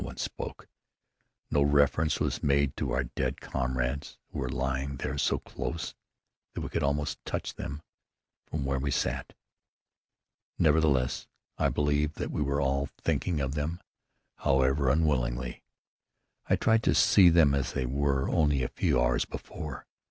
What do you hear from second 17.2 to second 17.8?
them as